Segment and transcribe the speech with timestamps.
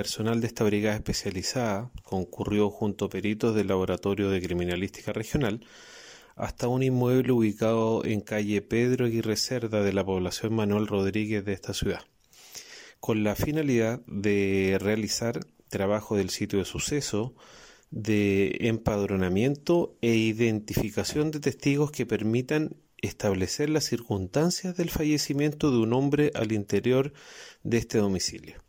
[0.00, 5.60] personal de esta brigada especializada concurrió junto a peritos del Laboratorio de Criminalística Regional
[6.36, 11.52] hasta un inmueble ubicado en calle Pedro Aguirre Cerda de la población Manuel Rodríguez de
[11.52, 12.00] esta ciudad,
[12.98, 17.34] con la finalidad de realizar trabajo del sitio de suceso,
[17.90, 25.92] de empadronamiento e identificación de testigos que permitan establecer las circunstancias del fallecimiento de un
[25.92, 27.12] hombre al interior
[27.64, 28.62] de este domicilio.